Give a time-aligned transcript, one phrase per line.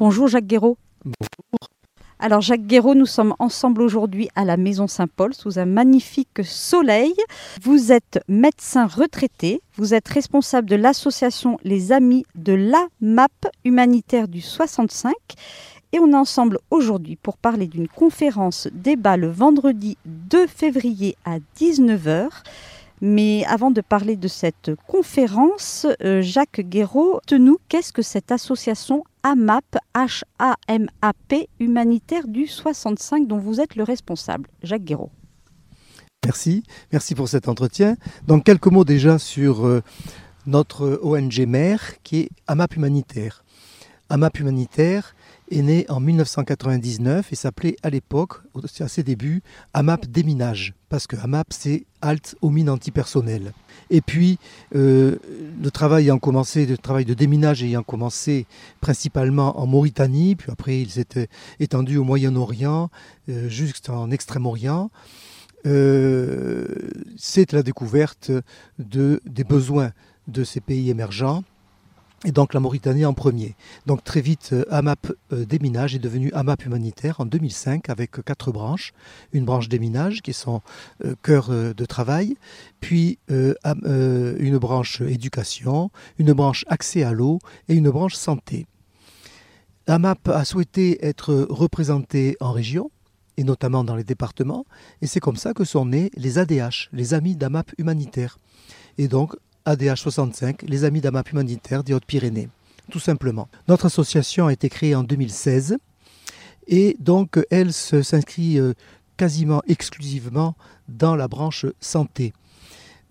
[0.00, 0.78] Bonjour Jacques Guéraud.
[1.04, 1.68] Bonjour.
[2.18, 7.12] Alors Jacques Guéraud, nous sommes ensemble aujourd'hui à la Maison Saint-Paul sous un magnifique soleil.
[7.60, 13.30] Vous êtes médecin retraité, vous êtes responsable de l'association Les Amis de la MAP
[13.66, 15.12] humanitaire du 65
[15.92, 21.40] et on est ensemble aujourd'hui pour parler d'une conférence débat le vendredi 2 février à
[21.58, 22.30] 19h.
[23.00, 29.04] Mais avant de parler de cette conférence, euh, Jacques Guéraud, nous qu'est-ce que cette association
[29.22, 34.48] AMAP, H-A-M-A-P, humanitaire du 65, dont vous êtes le responsable?
[34.62, 35.10] Jacques Guéraud.
[36.24, 37.96] Merci, merci pour cet entretien.
[38.26, 39.82] Donc quelques mots déjà sur euh,
[40.46, 43.44] notre ONG mère qui est AMAP Humanitaire.
[44.10, 45.14] AMAP Humanitaire,
[45.50, 48.34] est né en 1999 et s'appelait à l'époque,
[48.80, 49.42] à ses débuts,
[49.74, 53.52] AMAP Déminage, parce que AMAP c'est halte aux mines antipersonnelles.
[53.90, 54.38] Et puis,
[54.74, 55.16] euh,
[55.60, 58.46] le travail ayant commencé, le travail de déminage ayant commencé
[58.80, 62.90] principalement en Mauritanie, puis après il s'était étendu au Moyen-Orient,
[63.28, 64.90] euh, jusqu'en Extrême-Orient.
[65.66, 66.66] Euh,
[67.18, 68.30] c'est la découverte
[68.78, 69.92] de, des besoins
[70.28, 71.42] de ces pays émergents
[72.24, 73.56] et donc la Mauritanie en premier.
[73.86, 78.52] Donc très vite, euh, AMAP euh, déminage est devenu AMAP humanitaire en 2005 avec quatre
[78.52, 78.92] branches.
[79.32, 80.60] Une branche déminage qui est son
[81.04, 82.36] euh, cœur de travail,
[82.80, 88.66] puis une branche éducation, une branche accès à l'eau et une branche santé.
[89.86, 92.90] AMAP a souhaité être représenté en région
[93.36, 94.66] et notamment dans les départements,
[95.00, 98.38] et c'est comme ça que sont nés les ADH, les Amis d'AMAP humanitaire.
[98.98, 99.34] Et donc
[99.64, 102.48] ADH 65, les Amis d'AMAP humanitaire des Hautes-Pyrénées,
[102.90, 103.48] tout simplement.
[103.68, 105.76] Notre association a été créée en 2016
[106.66, 108.74] et donc elle s'inscrit euh,
[109.16, 110.54] quasiment exclusivement
[110.88, 112.32] dans la branche santé.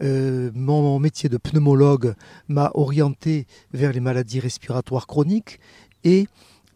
[0.02, 2.16] Euh, mon métier de pneumologue
[2.47, 5.59] m'a orienté vers les maladies respiratoires chroniques
[6.03, 6.28] et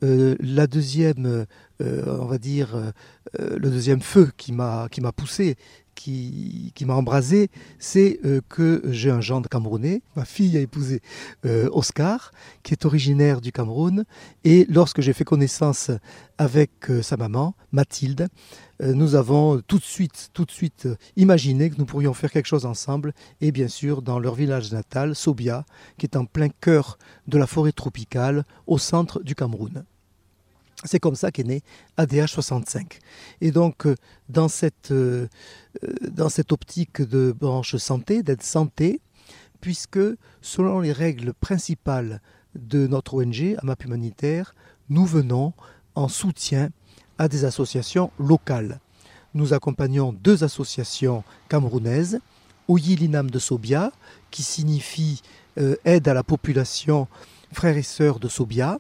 [0.03, 1.45] euh, la deuxième,
[1.83, 2.93] on va dire,
[3.37, 5.57] le deuxième feu qui m'a poussé
[5.95, 10.01] qui, m'a embrasé, c'est euh, que j'ai un gendre camerounais.
[10.15, 11.01] Ma fille a épousé
[11.45, 12.31] euh, Oscar,
[12.63, 14.05] qui est originaire du Cameroun.
[14.43, 15.91] Et lorsque j'ai fait connaissance
[16.37, 18.27] avec euh, sa maman, Mathilde,
[18.81, 22.65] nous avons tout de suite, tout de suite imaginé que nous pourrions faire quelque chose
[22.65, 23.13] ensemble.
[23.39, 25.63] Et bien sûr, dans leur village natal, Sobia,
[25.97, 26.97] qui est en plein cœur
[27.27, 29.85] de la forêt tropicale, au centre du Cameroun.
[30.85, 31.61] C'est comme ça qu'est né
[31.97, 32.99] ADH 65.
[33.41, 33.95] Et donc, euh,
[34.29, 35.27] dans cette, euh,
[35.83, 38.99] euh, dans cette optique de branche santé, d'aide santé,
[39.61, 39.99] puisque
[40.41, 42.21] selon les règles principales
[42.55, 44.53] de notre ONG, AMAP Humanitaire,
[44.89, 45.53] nous venons
[45.95, 46.69] en soutien
[47.17, 48.79] à des associations locales.
[49.33, 52.19] Nous accompagnons deux associations camerounaises,
[52.67, 53.91] Oyilinam de Sobia,
[54.31, 55.21] qui signifie
[55.85, 57.07] aide à la population
[57.51, 58.79] frères et sœurs de Sobia,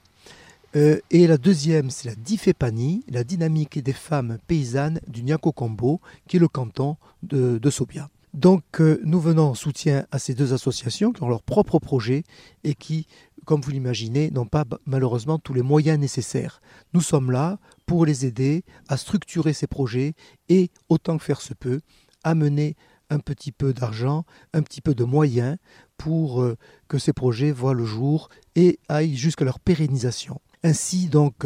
[0.75, 6.37] euh, et la deuxième, c'est la Difépanie, la dynamique des femmes paysannes du Niakokombo, qui
[6.37, 8.09] est le canton de, Sobia.
[8.33, 12.23] Donc euh, nous venons en soutien à ces deux associations qui ont leur propre projet
[12.63, 13.05] et qui,
[13.45, 16.59] comme vous l'imaginez, n'ont pas malheureusement tous les moyens nécessaires.
[16.93, 20.13] Nous sommes là pour les aider à structurer ces projets
[20.49, 21.81] et, autant que faire se peut,
[22.23, 22.75] amener
[23.11, 25.57] un petit peu d'argent, un petit peu de moyens
[25.97, 26.57] pour euh,
[26.87, 30.41] que ces projets voient le jour et aillent jusqu'à leur pérennisation.
[30.63, 31.45] Ainsi donc,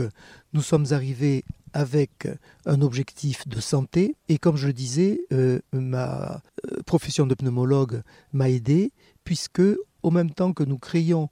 [0.53, 2.27] nous sommes arrivés avec
[2.65, 6.41] un objectif de santé et comme je le disais, euh, ma
[6.71, 8.91] euh, profession de pneumologue m'a aidé
[9.23, 9.61] puisque
[10.03, 11.29] au même temps que nous créions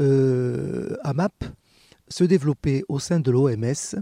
[0.00, 1.44] euh, AMAP,
[2.08, 4.00] se développait au sein de l'OMS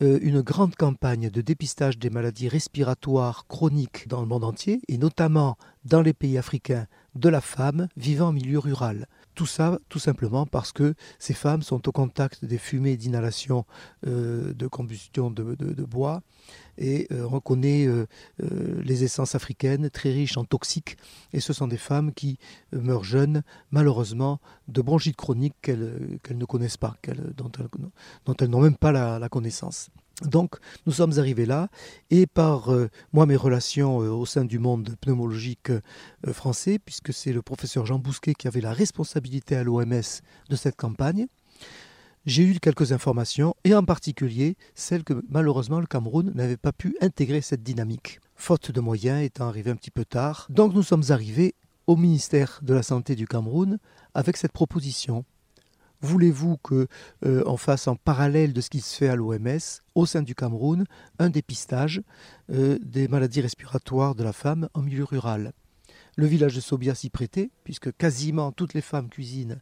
[0.00, 5.56] une grande campagne de dépistage des maladies respiratoires chroniques dans le monde entier, et notamment
[5.84, 9.06] dans les pays africains de la femme vivant en milieu rural.
[9.36, 13.66] Tout ça, tout simplement parce que ces femmes sont au contact des fumées d'inhalation
[14.06, 16.22] euh, de combustion de, bois
[16.78, 18.06] et euh, on connaît euh,
[18.82, 20.96] les essences africaines très riches en toxiques
[21.34, 22.38] et ce sont des femmes qui
[22.72, 26.96] meurent jeunes malheureusement de bronchite chronique qu'elles ne connaissent pas,
[27.36, 29.90] dont elles n'ont même pas la connaissance.
[30.22, 31.68] Donc nous sommes arrivés là
[32.10, 35.82] et par euh, moi mes relations euh, au sein du monde pneumologique euh,
[36.32, 40.76] français, puisque c'est le professeur Jean Bousquet qui avait la responsabilité à l'OMS de cette
[40.76, 41.26] campagne,
[42.24, 46.96] j'ai eu quelques informations et en particulier celle que malheureusement le Cameroun n'avait pas pu
[47.02, 50.46] intégrer cette dynamique, faute de moyens étant arrivé un petit peu tard.
[50.48, 51.54] Donc nous sommes arrivés
[51.86, 53.78] au ministère de la Santé du Cameroun
[54.14, 55.24] avec cette proposition
[56.06, 56.86] Voulez-vous qu'on
[57.24, 59.58] euh, fasse en parallèle de ce qui se fait à l'OMS,
[59.96, 60.84] au sein du Cameroun,
[61.18, 62.00] un dépistage
[62.52, 65.52] euh, des maladies respiratoires de la femme en milieu rural?
[66.14, 69.60] Le village de Sobia s'y prêtait, puisque quasiment toutes les femmes cuisinent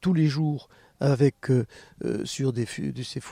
[0.00, 0.68] tous les jours
[1.00, 1.36] avec,
[2.24, 2.66] sur, des,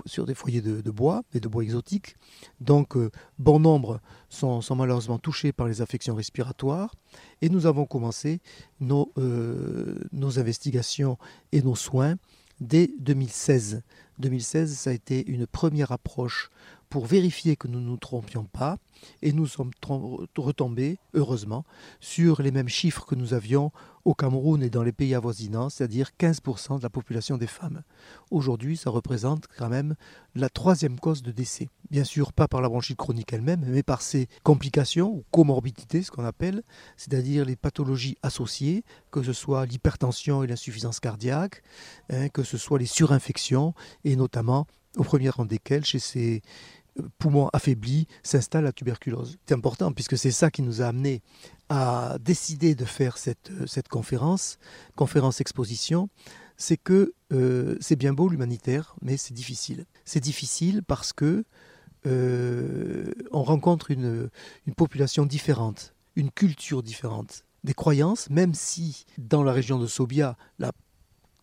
[0.06, 2.16] sur des foyers de, bois et de bois exotiques.
[2.60, 2.94] Donc,
[3.38, 6.94] bon nombre sont, malheureusement touchés par les affections respiratoires.
[7.40, 8.40] Et nous avons commencé
[8.80, 9.12] nos
[10.38, 11.18] investigations
[11.52, 12.16] et nos soins
[12.60, 13.82] dès 2016.
[14.18, 16.50] 2016, ça a été une première approche
[16.92, 18.76] pour vérifier que nous ne nous trompions pas.
[19.22, 19.70] Et nous sommes
[20.36, 21.64] retombés, heureusement,
[22.00, 23.72] sur les mêmes chiffres que nous avions
[24.04, 27.82] au Cameroun et dans les pays avoisinants, c'est-à-dire 15% de la population des femmes.
[28.30, 29.94] Aujourd'hui, ça représente quand même
[30.34, 31.70] la troisième cause de décès.
[31.90, 36.10] Bien sûr, pas par la bronchite chronique elle-même, mais par ses complications ou comorbidités, ce
[36.10, 36.62] qu'on appelle,
[36.98, 41.62] c'est-à-dire les pathologies associées, que ce soit l'hypertension et l'insuffisance cardiaque,
[42.10, 43.72] hein, que ce soit les surinfections,
[44.04, 44.66] et notamment
[44.96, 46.42] au premier rang desquels, chez ces
[47.18, 49.38] poumons affaiblis, s'installe la tuberculose.
[49.46, 51.22] C'est important puisque c'est ça qui nous a amené
[51.68, 54.58] à décider de faire cette, cette conférence,
[54.94, 56.08] conférence exposition,
[56.56, 59.86] c'est que euh, c'est bien beau l'humanitaire, mais c'est difficile.
[60.04, 61.44] C'est difficile parce que
[62.06, 64.28] euh, on rencontre une,
[64.66, 70.36] une population différente, une culture différente, des croyances, même si dans la région de Sobia,
[70.58, 70.72] la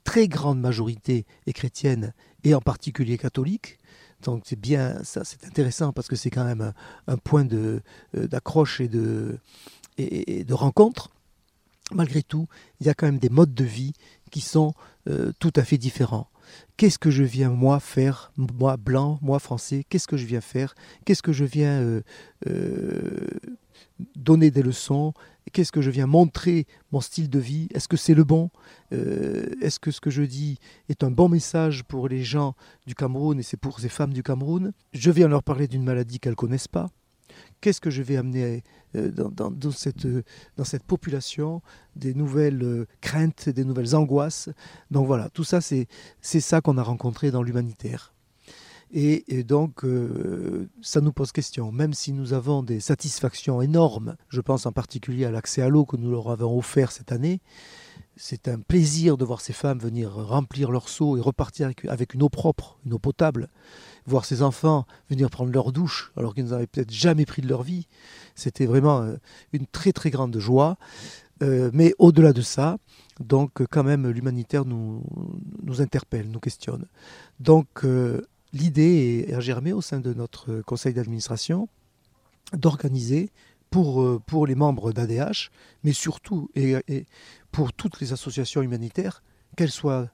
[0.04, 2.14] très grande majorité est chrétienne
[2.44, 3.79] et en particulier catholique,
[4.24, 6.74] donc c'est bien, ça c'est intéressant parce que c'est quand même
[7.08, 7.80] un, point euh,
[8.14, 9.38] d'accroche et de,
[9.98, 11.10] et, de rencontre.
[11.92, 12.48] Malgré tout,
[12.80, 13.94] il y a quand même des modes de vie
[14.30, 14.74] qui sont
[15.08, 16.30] euh, tout à fait différents.
[16.78, 20.76] Qu'est-ce que je viens moi faire, moi blanc, moi français, qu'est-ce que je viens faire,
[21.06, 22.02] qu'est-ce que je viens
[22.48, 23.30] euh,
[24.16, 25.14] donner des leçons,
[25.52, 27.68] qu'est-ce que je viens montrer mon style de vie?
[27.74, 28.50] Est-ce que c'est le bon?
[28.94, 30.58] Euh, Est-ce que ce que je dis
[30.88, 32.56] est un bon message pour les gens
[32.86, 34.72] du Cameroun et c'est pour ces femmes du Cameroun?
[34.94, 36.90] Je viens leur parler d'une maladie qu'elles connaissent pas.
[37.62, 38.64] Qu'est-ce que je vais amener
[38.96, 40.08] euh, dans, cette,
[40.58, 41.62] dans cette population
[41.96, 44.50] Des nouvelles euh, craintes, des nouvelles angoisses?
[44.92, 45.88] Donc voilà, tout ça, c'est
[46.22, 48.14] ça qu'on a rencontré dans l'humanitaire.
[48.92, 51.72] Et, donc, euh, ça nous pose question.
[51.72, 55.86] Même si nous avons des satisfactions énormes, je pense en particulier à l'accès à l'eau
[55.86, 57.40] que nous leur avons offert cette année,
[58.22, 62.22] c'est un plaisir de voir ces femmes venir remplir leur seau et repartir avec, une
[62.22, 63.48] eau propre, une eau potable.
[64.06, 67.64] Voir ces enfants venir prendre leur douche alors qu'ils n'avaient peut-être jamais pris de leur
[67.64, 67.88] vie.
[68.36, 69.16] C'était vraiment euh,
[69.54, 70.78] une très très grande joie.
[71.42, 72.78] Euh, mais au-delà de ça,
[73.22, 75.02] donc quand même l'humanitaire nous,
[75.64, 76.88] nous interpelle, nous questionne.
[77.40, 77.86] Donc
[78.52, 81.70] l'idée est germée au sein de notre conseil d'administration
[82.54, 83.32] d'organiser
[83.70, 85.52] pour, euh, pour les membres d'ADH,
[85.84, 87.06] mais surtout et,
[87.52, 89.24] pour toutes les associations humanitaires,
[89.56, 90.10] qu'elles soient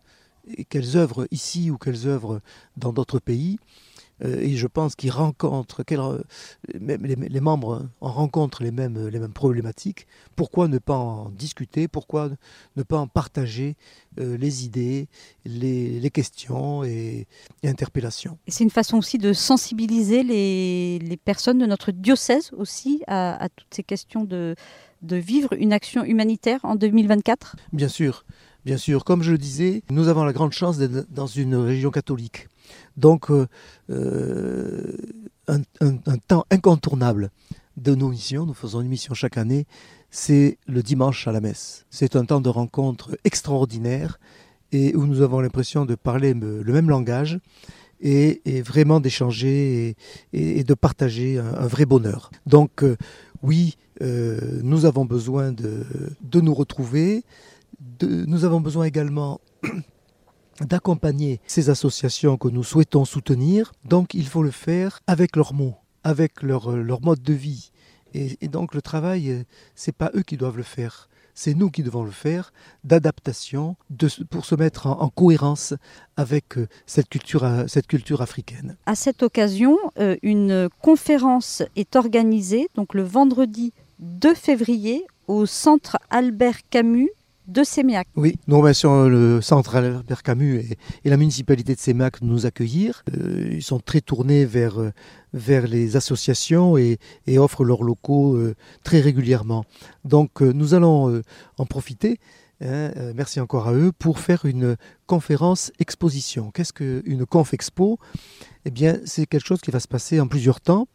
[0.70, 2.40] qu'elles œuvrent ici ou qu'elles œuvrent
[2.78, 3.58] dans d'autres pays,
[4.24, 5.84] euh, et je pense qu'ils rencontrent,
[6.74, 10.08] les, membres en rencontrent les mêmes, les mêmes problématiques.
[10.36, 11.88] Pourquoi ne pas en discuter?
[11.88, 12.30] Pourquoi
[12.76, 13.76] ne pas en partager
[14.20, 15.08] euh, les idées,
[15.44, 17.28] les, questions et,
[17.64, 18.38] interpellations?
[18.48, 23.84] C'est une façon aussi de sensibiliser les, personnes de notre diocèse aussi à, toutes ces
[23.84, 24.56] questions de,
[25.02, 28.26] de vivre une action humanitaire en 2024 Bien sûr.
[28.66, 31.92] Bien sûr, comme je le disais, nous avons la grande chance d'être dans une région
[31.92, 32.48] catholique.
[32.98, 33.48] Donc, euh,
[33.90, 34.94] euh,
[35.48, 35.62] un,
[36.28, 37.32] temps incontournable
[37.78, 39.66] de nos missions, nous faisons une mission chaque année,
[40.10, 41.86] c'est le dimanche à la messe.
[41.90, 44.20] C'est un temps de rencontre extraordinaire
[44.72, 47.40] et où nous avons l'impression de parler le même langage
[48.02, 49.96] et, vraiment d'échanger
[50.34, 52.32] et, de partager un, vrai bonheur.
[52.46, 52.98] Donc, euh,
[53.42, 55.86] oui, nous avons besoin de,
[56.34, 57.24] nous retrouver.
[58.02, 59.40] Nous avons besoin également
[60.62, 63.72] d'accompagner ces associations que nous souhaitons soutenir.
[63.84, 67.72] Donc il faut le faire avec leurs mots, avec leur, leur mode de vie.
[68.14, 69.44] Et, donc le travail, euh,
[69.76, 71.10] c'est pas eux qui doivent le faire.
[71.34, 72.54] C'est nous qui devons le faire,
[72.86, 73.76] d'adaptation,
[74.30, 75.74] pour se mettre en, cohérence
[76.16, 78.78] avec euh, cette culture, euh, cette culture africaine.
[78.86, 79.78] À cette occasion,
[80.22, 87.12] une conférence est organisée, donc le vendredi 2 février, au centre Albert Camus
[87.48, 87.62] de.
[88.16, 90.66] Oui, nous remercions le centre Albert Camus
[91.04, 93.04] et, la municipalité de Séméac de nous accueillir.
[93.14, 94.92] Euh, ils sont très tournés vers, euh,
[95.34, 96.98] les associations et,
[97.38, 99.64] offrent leurs locaux euh, très régulièrement.
[100.06, 101.22] Donc nous allons
[101.58, 102.20] en profiter.
[102.62, 106.52] Hein, merci encore à eux pour faire une conférence exposition.
[106.52, 108.00] Qu'est-ce qu'une conf expo?
[108.64, 110.88] Eh bien, c'est quelque chose qui va se passer en plusieurs temps.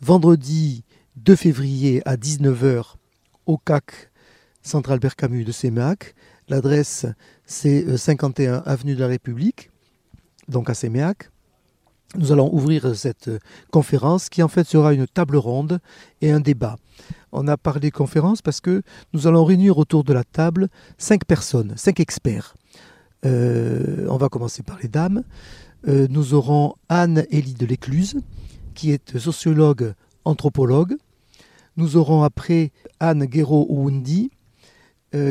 [0.00, 0.82] Vendredi
[1.16, 2.94] 2 février à 19h
[3.46, 4.10] au CAC
[4.64, 6.14] Central Albert de Séméac.
[6.48, 7.06] L'adresse,
[7.44, 9.70] c'est 51 euh, avenue de la République,
[10.48, 11.30] donc à Séméac.
[12.16, 13.38] Nous allons ouvrir cette euh,
[13.70, 15.80] conférence qui en fait sera une table ronde
[16.22, 16.76] et un débat.
[17.30, 21.74] On a parlé conférence parce que nous allons réunir autour de la table cinq personnes,
[21.76, 22.54] cinq experts.
[23.24, 25.24] on va commencer par les dames.
[25.86, 28.16] nous aurons Anne-Élie de l'Écluse,
[28.74, 29.94] qui est sociologue,
[30.24, 30.94] anthropologue.
[31.76, 34.30] Nous aurons après Anne Guéraud-Oundi,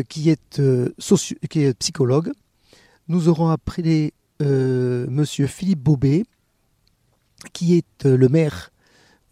[0.08, 0.62] qui, est,
[1.50, 2.32] qui est psychologue.
[3.08, 6.24] Nous aurons après Monsieur Philippe Bobet,
[7.52, 8.72] qui est le maire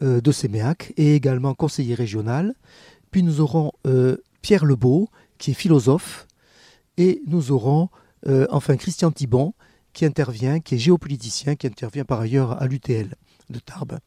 [0.02, 2.54] de Séméac et également conseiller régional.
[3.12, 3.72] Puis nous aurons
[4.42, 6.28] Pierre Lebeau, qui est philosophe,
[6.98, 7.90] et nous aurons
[8.28, 9.54] euh, enfin Christian Thibon,
[9.94, 13.16] qui intervient, qui est géopoliticien, qui intervient par ailleurs à l'UTL
[13.50, 14.00] de Tarbes.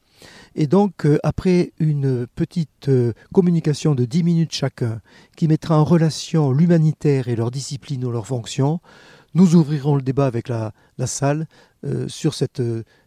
[0.55, 5.01] Et donc, euh, après une petite euh, communication de 10 minutes chacun,
[5.37, 8.81] qui mettra en relation l'humanitaire et leur discipline ou leur fonction,
[9.35, 10.73] nous ouvrirons le débat avec la,
[11.07, 11.49] salle
[12.07, 12.63] sur cette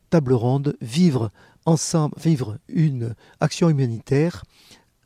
[0.09, 1.31] table ronde, vivre
[1.65, 4.43] ensemble, vivre une action humanitaire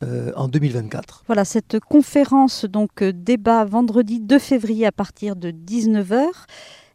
[0.04, 1.26] euh, en 2024.
[1.28, 6.26] Voilà, cette conférence donc euh, débat vendredi 2 février à partir de 19h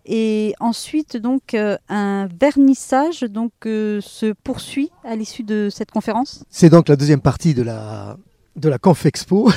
[0.06, 6.44] et ensuite donc euh, un vernissage donc se poursuit à l'issue de cette conférence.
[6.50, 8.16] C'est donc la deuxième partie de la
[8.56, 9.50] de la Confexpo,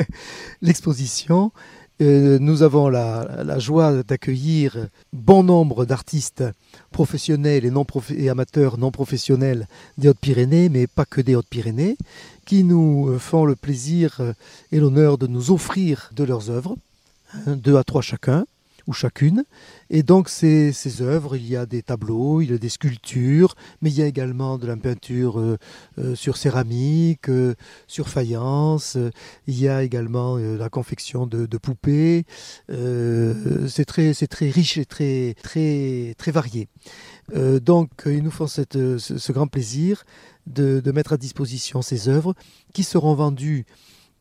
[0.62, 1.50] l'exposition
[2.02, 6.44] euh, nous avons la, joie d'accueillir bon nombre d'artistes
[6.92, 7.72] professionnels
[8.10, 11.96] et amateurs non professionnels des Hautes-Pyrénées, mais pas que des Hautes-Pyrénées,
[12.44, 14.20] qui nous font le plaisir
[14.72, 16.76] et l'honneur de nous offrir de leurs œuvres,
[17.34, 18.44] hein, deux à trois chacun,
[18.86, 19.44] ou chacune.
[19.90, 23.54] Et donc ces, ces, œuvres, il y a des tableaux, il y a des sculptures,
[23.82, 25.56] mais il y a également de la peinture euh,
[25.98, 27.54] euh, sur céramique, euh,
[27.86, 28.96] sur faïence,
[29.46, 32.24] il y a également la confection de, poupées.
[32.68, 36.68] c'est très, très riche et très, très, très varié.
[37.34, 40.04] donc ils nous font cette, ce, grand plaisir
[40.46, 42.34] de, de, mettre à disposition ces œuvres
[42.72, 43.64] qui seront vendues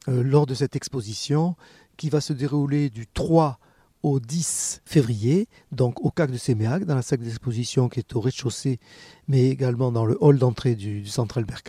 [0.07, 1.55] lors de cette exposition
[1.97, 3.59] qui va se dérouler du 3
[4.05, 8.21] au 10 février, donc au CAC de Séméac, dans la salle d'exposition qui est au
[8.21, 8.79] rez-de-chaussée,
[9.27, 11.63] mais également dans le hall d'entrée du, Centre Albert.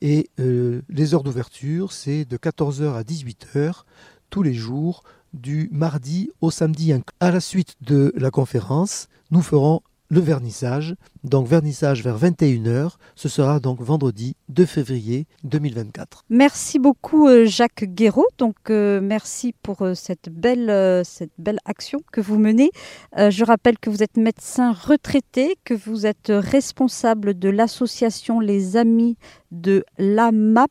[0.00, 3.82] Et euh, les heures d'ouverture, c'est de 14h à 18h
[4.30, 5.02] tous les jours,
[5.34, 6.94] du mardi au samedi.
[7.20, 10.94] À la suite de la conférence, nous ferons le vernissage.
[11.22, 16.24] Donc vernissage vers 21h, ce sera donc vendredi 2 février 2024.
[16.28, 18.28] Merci beaucoup euh, Jacques Guéraud.
[18.38, 22.70] Donc euh, merci pour euh, cette belle action que vous menez.
[23.16, 29.16] je rappelle que vous êtes médecin retraité, que vous êtes responsable de l'association Les Amis
[29.50, 30.70] de l'AMAP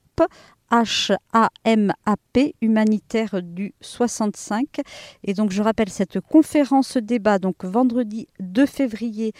[0.71, 4.81] H-A-M-A-P, humanitaire du 65.
[5.23, 9.33] Et donc je rappelle cette conférence débat, donc vendredi 2 février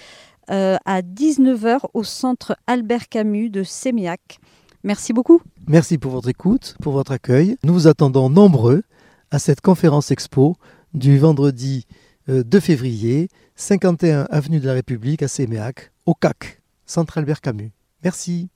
[0.52, 4.40] euh, à 19h au centre Albert Camus de Séméac.
[4.84, 5.42] Merci beaucoup.
[5.68, 7.56] Merci pour votre écoute, pour votre accueil.
[7.64, 8.84] Nous vous attendons nombreux
[9.32, 10.56] à cette conférence expo
[10.94, 11.86] du vendredi
[12.28, 17.72] 2 euh, février, 51 avenue de la République à Séméac, au CAC, centre Albert Camus.
[18.04, 18.50] Merci.